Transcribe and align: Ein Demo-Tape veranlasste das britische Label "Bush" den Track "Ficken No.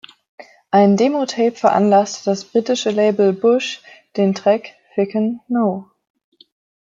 Ein 0.71 0.97
Demo-Tape 0.97 1.51
veranlasste 1.55 2.27
das 2.31 2.43
britische 2.45 2.89
Label 2.89 3.33
"Bush" 3.33 3.83
den 4.17 4.33
Track 4.33 4.71
"Ficken 4.95 5.41
No. 5.47 5.91